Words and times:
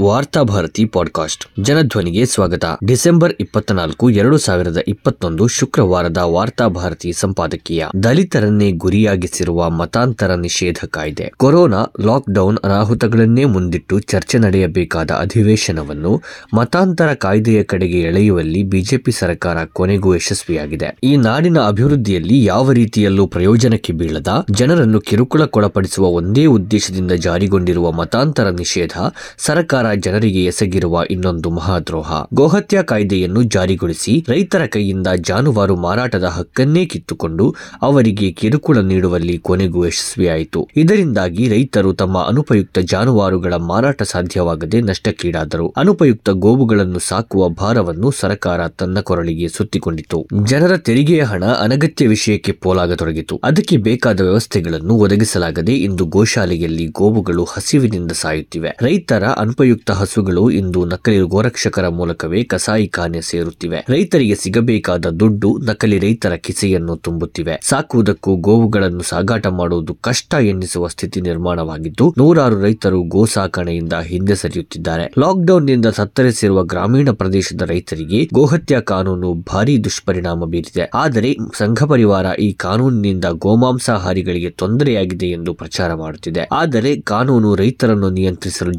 Varthabharati 0.00 0.84
podcast. 0.84 1.62
ಜನಧ್ವನಿಗೆ 1.62 2.26
ಸ್ವಾಗತ. 2.26 2.64
December 2.84 3.34
ಇಪ್ಪತ್ನಾಲ್ಕು, 3.40 4.10
ಎರಡು 4.10 4.38
ಸಾವಿರದ 4.38 4.76
ಇಪ್ಪತ್ತೊಂದು 4.88 5.48
ಶುಕ್ರವಾರದ 5.48 6.16
ವಾರ್ತಾಭಾರತಿ 6.16 7.12
ಸಂಪಾದಕೀಯ. 7.12 7.86
ದಲಿತರನ್ನೇ 8.02 8.72
ಗುರಿಯಾಗಿಸಿರುವ 8.72 9.70
ಮತಾಂತರ 9.70 10.34
ನಿಷೇಧ 10.34 10.76
ಕಾಯ್ದೆ. 10.90 11.32
ಕೊರೋನಾ 11.36 11.84
ಲಾಕ್ಡೌನ್ 12.00 12.58
ಅನಾಹುತಗಳನ್ನೇ 12.64 13.44
ಮುಂದಿಟ್ಟು 13.44 14.00
ಚರ್ಚೆ 14.00 14.38
ನಡೆಯಬೇಕಾದ 14.38 15.10
ಅಧಿವೇಶನವನ್ನು 15.10 16.22
ಮತಾಂತರ 16.54 17.14
ಕಾಯ್ದೆಯ 17.14 17.62
ಕಡೆಗೆ 17.62 18.00
ಎಳೆಯುವಲ್ಲಿ 18.00 18.62
ಬಿಜೆಪಿ 18.62 19.12
ಸರ್ಕಾರ 19.12 19.64
ಕೊನೆಗೂ 19.64 20.14
ಯಶಸ್ವಿಯಾಗಿದೆ. 20.14 20.98
ಈ 21.04 21.16
ನಾಡಿನ 21.16 21.58
ಅಭಿವೃದ್ಧಿಯಲ್ಲಿ 21.58 22.44
ಯಾವ 22.44 22.72
ರೀತಿಯಲ್ಲೂ 22.72 23.26
ಪ್ರಯೋಜನಕ್ಕೆ 23.26 23.92
ಬೀಳದ, 23.92 24.28
ಜನರನ್ನು 24.50 25.00
ಕಿರುಕುಳಕ್ಕೊಳಪಡಿಸುವ 25.00 26.06
ಒಂದೇ 26.06 26.46
ಉದ್ದೇಶದಿಂದ 26.46 27.12
ಜಾರಿಗೊಂಡಿರುವ 27.12 27.92
ಮತಾಂತರ 27.92 28.48
ನಿಷೇಧ 28.48 28.92
ಸರ್ಕಾರ 29.38 29.89
ಜನರಿಗೆ 29.94 30.44
ಎಸಗಿರುವ 30.44 31.02
ಇನ್ನೊಂದು 31.10 31.50
ಮಹಾದ್ರೋಹ. 31.50 32.12
ಗೋಹತ್ಯಾ 32.34 32.82
ಕಾಯ್ದೆಯನ್ನು 32.82 33.42
ಜಾರಿಗೊಳಿಸಿ 33.42 34.24
ರೈತರ 34.28 34.66
ಕೈಯಿಂದ 34.66 35.06
ಜಾನುವಾರು 35.16 35.76
ಮಾರಾಟದ 35.76 36.24
ಹಕ್ಕನ್ನೇ 36.24 36.86
ಕಿತ್ತುಕೊಂಡು 36.86 37.54
ಅವರಿಗೆ 37.82 38.32
ಕಿರುಕುಳ 38.32 38.78
ನೀಡುವಲ್ಲಿ 38.78 39.38
ಕೊನೆಗೂ 39.38 39.86
ಯಶಸ್ವಿಯಾಯಿತು. 39.86 40.68
ಇದರಿಂದಾಗಿ 40.76 41.48
ರೈತರು 41.48 41.92
ತಮ್ಮ 41.92 42.18
ಅನುಪಯುಕ್ತ 42.18 42.78
ಜಾನುವಾರುಗಳ 42.78 43.54
ಮಾರಾಟ 43.54 44.02
ಸಾಧ್ಯವಾಗದೆ 44.02 44.80
ನಷ್ಟಕ್ಕೀಡಾದರು. 44.80 45.74
ಅನುಪಯುಕ್ತ 45.76 46.30
ಗೋವುಗಳನ್ನು 46.30 46.98
ಸಾಕುವ 46.98 47.48
ಭಾರವನ್ನು 47.48 48.10
ಸರ್ಕಾರ 48.10 48.68
ತನ್ನ 48.68 49.00
ಕೊರಳಿಗೆ 49.00 49.48
ಸುತ್ತಿಕೊಂಡಿತು. 49.48 50.26
ಜನರ 50.44 50.76
ತೆರಿಗೆಯ 50.76 51.22
ಹಣ 51.22 51.44
ಅನಗತ್ಯ 51.44 52.06
ವಿಷಯಕ್ಕೆ 52.06 52.52
ಪೋಲಾಗತೊಡಗಿತು. 52.52 53.40
ಅದಕ್ಕೆ 53.44 53.76
ಬೇಕಾದ 53.76 54.20
ವ್ಯವಸ್ಥೆಗಳನ್ನು 54.20 54.94
ಒದಗಿಸಲಾಗದೆ 54.94 55.74
ಇಂದು 55.74 56.04
ಗೋಶಾಲೆಯಲ್ಲಿ 56.04 56.86
ಗೋವುಗಳು 56.86 57.44
ಹಸಿವಿನಿಂದ 57.44 58.12
ಸಾಯುತ್ತಿವೆ. 58.12 58.76
ರೈತರ 58.82 59.24
ಅನುಪಯುಕ್ತ 59.24 59.79
ಹಸುಗಳು 59.90 60.50
ಇಂದು 60.50 60.84
ನಕಲಿ 60.84 61.18
ಗೋರಕ್ಷಕರ 61.18 61.88
ಮೂಲಕವೇ 61.88 62.44
ಕಸಾಯಿಖಾನೆ 62.44 63.20
ಸೇರುತ್ತಿವೆ. 63.20 63.86
ರೈತರಿಗೆ 63.88 64.34
ಸಿಗಬೇಕಾದ 64.34 65.06
ದುಡ್ಡು 65.06 65.58
ನಕಲಿ 65.64 65.98
ರೈತರ 65.98 66.34
ಕಿಸೆಯನ್ನು 66.34 66.96
ತುಂಬುತ್ತಿವೆ. 66.96 67.60
ಸಾಕುವುದಕ್ಕೂ 67.62 68.36
ಗೋವುಗಳನ್ನು 68.36 69.02
ಸಾಗಾಟ 69.02 69.46
ಮಾಡುವುದು 69.46 69.94
ಕಷ್ಟ 69.94 70.34
ಎನ್ನಿಸುವ 70.34 70.86
ಸ್ಥಿತಿ 70.86 71.20
ನಿರ್ಮಾಣವಾಗಿದ್ದು, 71.20 72.14
ನೂರಾರು 72.18 72.60
ರೈತರು 72.60 73.02
ಗೋ 73.02 73.24
ಸಾಕಣೆಯಿಂದ 73.24 73.92
ಹಿಂದೆ 73.92 74.34
ಸರಿಯುತ್ತಿದ್ದಾರೆ. 74.34 75.14
ಲಾಕ್ಡೌನ್ನಿಂದ 75.18 75.86
ಸತ್ತರಿಸಿರುವ 75.86 76.64
ಗ್ರಾಮೀಣ 76.64 77.10
ಪ್ರದೇಶದ 77.10 77.62
ರೈತರಿಗೆ 77.62 78.28
ಗೋಹತ್ಯಾ 78.34 78.80
ಕಾನೂನು 78.80 79.34
ಭಾರೀ 79.34 79.78
ದುಷ್ಪರಿಣಾಮ 79.78 80.44
ಬೀರಿದೆ. 80.44 80.90
ಆದರೆ, 80.94 81.36
ಸಂಘ 81.58 81.82
ಪರಿವಾರ 81.82 82.26
ಈ 82.40 82.52
ಕಾನೂನಿನಿಂದ 82.52 83.24
ಗೋಮಾಂಸಾಹಾರಿಗಳಿಗೆ 83.30 84.50
ತೊಂದರೆಯಾಗಿದೆ 84.50 85.26
ಎಂದು 85.26 85.54
ಪ್ರಚಾರ 85.54 85.94
ಮಾಡುತ್ತಿದೆ. 85.94 86.48
ಆದರೆ, 86.52 87.00
ಕಾನೂನು 87.00 87.54
ರೈತರನ್ನು 87.54 88.10
ನಿಯಂತ್ರಿಸಲು 88.10 88.72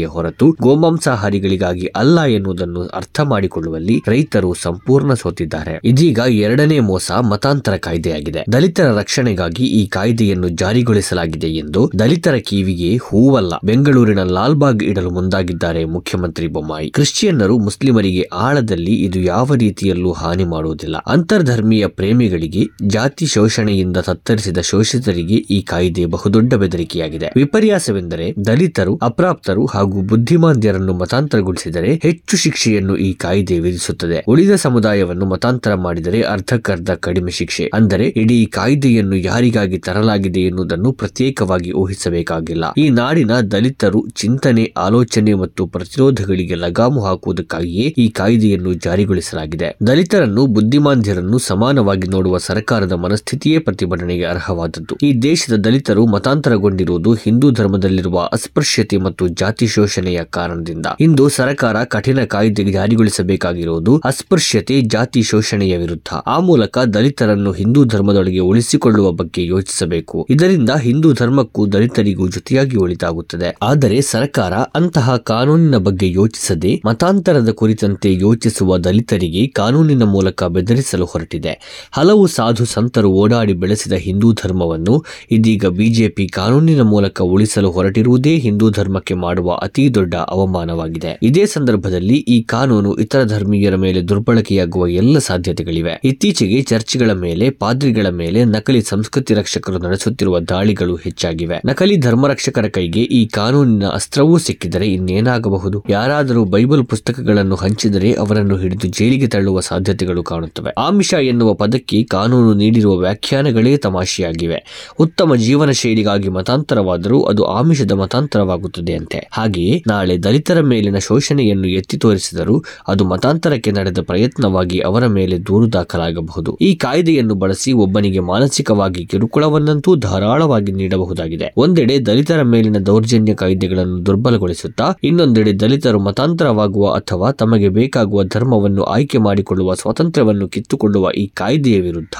ಜಾರಿಗೊಳಿಸಲಾಗಿದೆಯೇ 0.00 0.04
ಹೊರತು 0.04 0.56
ಗೋಮಾಂಸಾಹಾರಿಗಳಿಗಾಗಿ 0.62 1.86
ಅಲ್ಲ 1.86 2.24
ಎನ್ನುವುದನ್ನು 2.24 2.82
ಅರ್ಥ 2.82 3.20
ಮಾಡಿಕೊಳ್ಳುವಲ್ಲಿ 3.20 4.02
ರೈತರು 4.06 4.54
ಸಂಪೂರ್ಣ 4.54 5.14
ಸೋತಿದ್ದಾರೆ. 5.14 5.80
ಇದೀಗ 5.84 6.18
ಎರಡನೇ 6.30 6.78
ಮೋಸ 6.80 7.10
ಮತಾಂತರ 7.12 7.76
ಕಾಯ್ದೆಯಾಗಿದೆ. 7.76 8.44
ದಲಿತರ 8.52 8.98
ರಕ್ಷಣೆಗಾಗಿ 8.98 9.64
ಈ 9.64 9.86
ಕಾಯ್ದೆಯನ್ನು 9.86 10.48
ಜಾರಿಗೊಳಿಸಲಾಗಿದೆ 10.48 11.46
ಎಂದು 11.46 11.90
ದಲಿತರ 11.98 12.34
ಕಿವಿಗೆ 12.34 12.90
ಹೂವಲ್ಲ. 12.96 13.52
ಬೆಂಗಳೂರಿನ 13.64 14.22
ಲಾಲ್ಬಾಗ್ 14.22 14.82
ಇಡಲು 14.82 15.10
ಮುಂದಾಗಿದ್ದಾರೆ 15.10 15.84
ಮುಖ್ಯಮಂತ್ರಿ 15.84 16.46
ಬೊಮ್ಮಾಯಿ. 16.46 16.90
ಕ್ರಿಶ್ಚಿಯನ್ನರು 16.90 17.58
ಮುಸ್ಲಿಮರಿಗೆ 17.58 18.22
ಆಳದಲ್ಲಿ 18.22 18.94
ಇದು 19.06 19.20
ಯಾವ 19.20 19.54
ರೀತಿಯಲ್ಲೂ 19.54 20.12
ಹಾನಿ 20.12 20.44
ಮಾಡುವುದಿಲ್ಲ. 20.44 20.96
ಅಂತರ್ಧರ್ಮೀಯ 21.06 21.86
ಪ್ರೇಮಿಗಳಿಗೆ, 21.86 22.64
ಜಾತಿ 22.88 23.26
ಶೋಷಣೆಯಿಂದ 23.26 23.96
ತತ್ತರಿಸಿದ 23.96 24.58
ಶೋಷಿತರಿಗೆ 24.58 25.34
ಈ 25.34 25.60
ಕಾಯ್ದೆ 25.62 26.06
ಬಹುದೊಡ್ಡ 26.06 26.54
ಬೆದರಿಕೆಯಾಗಿದೆ. 26.54 27.28
ವಿಪರ್ಯಾಸವೆಂದರೆ 27.36 28.26
ದಲಿತರು, 28.46 28.98
ಅಪ್ರಾಪ್ತರು 29.02 29.66
ಹಾಗೂ 29.66 29.89
ಬುದ್ಧಿಮಾಂದ್ಯರನ್ನು 29.98 30.94
ಮತಾಂತರಗೊಳಿಸಿದರೆ 30.94 32.00
ಹೆಚ್ಚು 32.02 32.36
ಶಿಕ್ಷೆಯನ್ನು 32.36 32.96
ಈ 32.96 33.12
ಕಾಯ್ದೆ 33.12 33.58
ವಿಧಿಸುತ್ತದೆ. 33.58 34.24
ಉಳಿದ 34.28 34.50
ಸಮುದಾಯವನ್ನು 34.54 35.26
ಮತಾಂತರ 35.26 35.74
ಮಾಡಿದರೆ 35.74 36.22
ಅರ್ಧಕ್ಕರ್ಧ 36.22 36.90
ಕಡಿಮೆ 36.90 37.30
ಶಿಕ್ಷೆ. 37.30 37.70
ಅಂದರೆ 37.74 38.06
ಇಡೀ 38.06 38.46
ಕಾಯ್ದೆಯನ್ನು 38.46 39.16
ಯಾರಿಗಾಗಿ 39.16 39.78
ತರಲಾಗಿದೆ 39.78 40.40
ಎನ್ನುವುದನ್ನು 40.40 40.92
ಪ್ರತ್ಯೇಕವಾಗಿ 40.92 41.72
ಊಹಿಸಬೇಕಾಗಿಲ್ಲ. 41.72 42.64
ಈ 42.78 42.88
ನಾಡಿನ 42.88 43.40
ದಲಿತರು 43.40 44.06
ಚಿಂತನೆ, 44.16 44.72
ಆಲೋಚನೆ 44.76 45.34
ಮತ್ತು 45.34 45.66
ಪ್ರತಿರೋಧಗಳಿಗೆ 45.66 46.54
ಲಗಾಮು 46.54 47.00
ಹಾಕುವುದಕ್ಕಾಗಿಯೇ 47.00 47.94
ಈ 47.98 48.08
ಕಾಯ್ದೆಯನ್ನು 48.08 48.74
ಜಾರಿಗೊಳಿಸಲಾಗಿದೆ. 48.74 49.76
ದಲಿತರನ್ನು 49.86 50.46
ಬುದ್ಧಿಮಾಂದ್ಯರನ್ನು 50.46 51.38
ಸಮಾನವಾಗಿ 51.38 52.08
ನೋಡುವ 52.08 52.38
ಸರ್ಕಾರದ 52.38 52.92
ಮನಸ್ಥಿತಿಯೇ 52.92 53.58
ಪ್ರತಿಭಟನೆಗೆ 53.58 54.24
ಅರ್ಹವಾದದ್ದು. 54.24 54.96
ಈ 55.02 55.12
ದೇಶದ 55.12 55.52
ದಲಿತರು 55.56 56.06
ಮತಾಂತರಗೊಂಡಿರುವುದು 56.06 57.14
ಹಿಂದೂ 57.14 57.50
ಧರ್ಮದಲ್ಲಿರುವ 57.50 58.28
ಅಸ್ಪೃಶ್ಯತೆ 58.32 58.96
ಮತ್ತು 58.96 59.28
ಜಾತಿ 59.28 59.66
ಶೋಷಣೆಯ 59.80 60.20
ಕಾರಣದಿಂದ. 60.24 60.86
ಇಂದು 61.00 61.28
ಸರ್ಕಾರ 61.28 61.84
ಕಠಿಣ 61.84 62.24
ಕಾಯ್ದೆ 62.24 62.64
ಜಾರಿಗೊಳಿಸಬೇಕಾಗಿರುವುದು 62.72 64.00
ಅಸ್ಪೃಶ್ಯತೆ, 64.04 64.80
ಜಾತಿ 64.80 65.22
ಶೋಷಣೆಯ 65.22 65.76
ವಿರುದ್ಧ. 65.76 66.14
ಆ 66.26 66.38
ಮೂಲಕ 66.38 66.78
ದಲಿತರನ್ನು 66.78 67.52
ಹಿಂದೂ 67.52 67.84
ಧರ್ಮದೊಳಗೆ 67.84 68.38
ಉಳಿಸಿಕೊಳ್ಳುವ 68.38 69.10
ಬಗ್ಗೆ 69.10 69.46
ಯೋಚಿಸಬೇಕು. 69.46 70.26
ಇದರಿಂದ 70.30 70.70
ಹಿಂದೂ 70.70 71.12
ಧರ್ಮಕ್ಕೂ 71.12 71.66
ದಲಿತರಿಗೂ 71.66 72.28
ಜೊತೆಯಾಗಿ 72.28 72.76
ಒಳಿತಾಗುತ್ತದೆ. 72.76 73.56
ಆದರೆ 73.62 74.00
ಸರ್ಕಾರ 74.00 74.52
ಅಂತಹ 74.52 75.16
ಕಾನೂನಿನ 75.16 75.76
ಬಗ್ಗೆ 75.76 76.12
ಯೋಚಿಸದೆ 76.12 76.82
ಮತಾಂತರದ 76.86 77.48
ಕುರಿತಂತೆ 77.48 78.14
ಯೋಚಿಸುವ 78.14 78.78
ದಲಿತರಿಗೆ 78.78 79.46
ಕಾನೂನಿನ 79.46 80.02
ಮೂಲಕ 80.02 80.44
ಬೆದರಿಸಲು 80.44 81.04
ಹೊರಟಿದೆ. 81.04 81.88
ಹಲವು 81.92 82.26
ಸಾಧು 82.26 82.64
ಸಂತರು 82.64 83.08
ಓಡಾಡಿ 83.08 83.52
ಬೆಳೆಸಿದ 83.52 83.92
ಹಿಂದೂ 83.92 84.32
ಧರ್ಮವನ್ನು 84.32 85.04
ಇದೀಗ 85.30 85.66
ಬಿಜೆಪಿ 85.66 86.28
ಕಾನೂನಿನ 86.28 86.82
ಮೂಲಕ 86.82 87.22
ಉಳಿಸಲು 87.22 87.70
ಹೊರಟಿರುವುದೇ 87.70 88.36
ಹಿಂದೂ 88.36 88.70
ಧರ್ಮಕ್ಕೆ 88.70 89.14
ಮಾಡುವ 89.14 89.60
ಅತಿ 89.70 89.94
ದೊಡ್ಡ 89.94 90.14
ಅವಮಾನವಾಗಿದೆ. 90.14 91.18
ಇದೇ 91.22 91.46
ಸಂದರ್ಭದಲ್ಲಿ 91.46 92.14
ಈ 92.14 92.42
ಕಾನೂನು 92.42 92.94
ಇತರ 92.94 93.24
ಧರ್ಮೀಯರ 93.24 93.76
ಮೇಲೆ 93.76 94.02
ದುರ್ಬಳಕೆಯಾಗುವ 94.08 94.88
ಎಲ್ಲ 94.88 95.18
ಸಾಧ್ಯತೆಗಳಿವೆ. 95.18 96.00
ಇತ್ತೀಚೆಗೆ 96.04 96.62
ಚರ್ಚ್ಗಳ 96.62 97.12
ಮೇಲೆ, 97.12 97.50
ಪಾದ್ರಿಗಳ 97.50 98.08
ಮೇಲೆ 98.08 98.44
ನಕಲಿ 98.44 98.82
ಸಂಸ್ಕೃತಿ 98.82 99.34
ರಕ್ಷಕರು 99.34 99.78
ನಡೆಸುತ್ತಿರುವ 99.78 100.40
ದಾಳಿಗಳು 100.40 100.96
ಹೆಚ್ಚಾಗಿವೆ. 100.96 101.62
ನಕಲಿ 101.66 101.96
ಧರ್ಮರಕ್ಷಕರ 101.96 102.68
ಕೈಗೆ 102.68 103.02
ಈ 103.02 103.26
ಕಾನೂನಿನ 103.26 103.86
ಅಸ್ತ್ರವೂ 103.86 104.38
ಸಿಕ್ಕಿದರೆ 104.38 104.86
ಇನ್ನೇನಾಗಬಹುದು? 104.86 105.84
ಯಾರಾದರೂ 105.88 106.44
ಬೈಬಲ್ 106.44 106.84
ಪುಸ್ತಕಗಳನ್ನು 106.84 107.54
ಹಂಚಿದರೆ 107.54 108.12
ಅವರನ್ನು 108.12 108.56
ಹಿಡಿದು 108.56 108.88
ಜೈಲಿಗೆ 108.88 109.26
ತಳ್ಳುವ 109.26 109.60
ಸಾಧ್ಯತೆಗಳು 109.60 110.22
ಕಾಣುತ್ತವೆ. 110.22 110.70
ಆಮಿಷ 110.70 111.14
ಎನ್ನುವ 111.14 111.54
ಪದಕ್ಕೆ 111.54 112.02
ಕಾನೂನು 112.02 112.54
ನೀಡಿರುವ 112.54 112.96
ವ್ಯಾಖ್ಯಾನಗಳೇ 112.96 113.76
ತಮಾಷೆಯಾಗಿವೆ. 113.76 114.90
ಉತ್ತಮ 114.98 115.34
ಜೀವನ 115.34 115.70
ಶೈಲಿಗಾಗಿ 115.70 116.28
ಮತಾಂತರವಾದರೂ 116.28 117.22
ಅದು 117.22 117.44
ಆಮಿಷದ 117.44 117.92
ಮತಾಂತರವಾಗುತ್ತದೆ 117.92 118.94
ಅಂತೆ 118.94 119.30
ಹಾಗೆಯೇ 119.60 119.82
ನಾಳೆ 119.86 120.18
ದಲಿತರ 120.18 120.60
ಮೇಲಿನ 120.60 120.98
ಶೋಷಣೆಯನ್ನು 120.98 121.68
ಎತ್ತಿ 121.68 121.96
ತೋರಿಸಿದರೂ 121.98 122.54
ಅದು 122.88 123.04
ಮತಾಂತರಕ್ಕೆ 123.04 123.70
ನಡೆದ 123.70 124.00
ಪ್ರಯತ್ನವಾಗಿ 124.02 124.78
ಅವರ 124.78 125.06
ಮೇಲೆ 125.06 125.38
ದೂರು 125.38 125.72
ದಾಖಲಾಗಬಹುದು. 125.72 126.56
ಈ 126.60 126.74
ಕಾಯ್ದೆಯನ್ನು 126.74 127.34
ಬಳಸಿ 127.34 127.72
ಒಬ್ಬನಿಗೆ 127.72 128.20
ಮಾನಸಿಕವಾಗಿ 128.20 129.06
ಕಿರುಕುಳವನ್ನಂತೂ 129.06 129.96
ಧಾರಾಳವಾಗಿ 129.96 130.72
ನೀಡಬಹುದಾಗಿದೆ. 130.72 131.54
ಒಂದೆಡೆ 131.56 131.98
ದಲಿತರ 131.98 132.42
ಮೇಲಿನ 132.42 132.78
ದೌರ್ಜನ್ಯ 132.78 133.34
ಕಾಯ್ದೆಗಳನ್ನು 133.34 134.06
ದುರ್ಬಲಗೊಳಿಸುತ್ತಾ, 134.06 134.86
ಇನ್ನೊಂದೆಡೆ 135.04 135.52
ದಲಿತರು 135.52 136.00
ಮತಾಂತರವಾಗುವ 136.00 136.86
ಅಥವಾ 136.90 137.30
ತಮಗೆ 137.32 137.68
ಬೇಕಾಗುವ 137.68 138.24
ಧರ್ಮವನ್ನು 138.24 138.84
ಆಯ್ಕೆ 138.84 139.18
ಮಾಡಿಕೊಳ್ಳುವ 139.18 139.74
ಸ್ವಾತಂತ್ರ್ಯವನ್ನು 139.74 140.48
ಕಿತ್ತುಕೊಳ್ಳುವ 140.48 141.10
ಈ 141.16 141.26
ಕಾಯ್ದೆಯ 141.34 141.80
ವಿರುದ್ಧ 141.80 142.16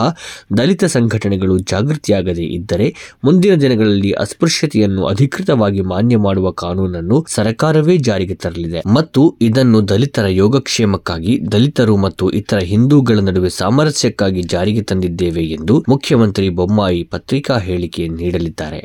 ದಲಿತ 0.58 0.84
ಸಂಘಟನೆಗಳು 0.84 1.58
ಜಾಗೃತಿಯಾಗದೇ 1.58 2.46
ಇದ್ದರೆ, 2.58 2.88
ಮುಂದಿನ 3.24 3.54
ದಿನಗಳಲ್ಲಿ 3.54 4.12
ಅಸ್ಪೃಶ್ಯತೆಯನ್ನು 4.12 5.04
ಅಧಿಕೃತವಾಗಿ 5.06 5.80
ಮಾನ್ಯ 5.80 6.16
ಮಾಡುವ 6.16 6.50
ಕಾನೂನನ್ನು 6.50 7.19
ಸರ್ಕಾರವೇ 7.28 7.96
ಜಾರಿಗೆ 7.96 8.34
ತರಲಿದೆ. 8.34 8.82
ಮತ್ತು 8.94 9.36
ಇದನ್ನು 9.40 9.88
ದಲಿತರ 9.88 10.26
ಯೋಗಕ್ಷೇಮಕ್ಕಾಗಿ, 10.26 11.52
ದಲಿತರು 11.52 11.96
ಮತ್ತು 11.96 12.30
ಇತರ 12.30 12.58
ಹಿಂದೂಗಳ 12.58 13.18
ನಡುವೆ 13.18 13.48
ಸಾಮರಸ್ಯಕ್ಕಾಗಿ 13.48 14.42
ಜಾರಿಗೆ 14.42 14.82
ತಂದಿದ್ದೇವೆ 14.82 15.42
ಎಂದು 15.44 15.84
ಮುಖ್ಯಮಂತ್ರಿ 15.88 16.48
ಬೊಮ್ಮಾಯಿ 16.48 17.02
ಪತ್ರಿಕಾ 17.02 17.58
ಹೇಳಿಕೆ 17.58 18.08
ನೀಡಲಿದ್ದಾರೆ. 18.08 18.80